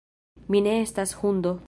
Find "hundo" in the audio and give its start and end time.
1.21-1.55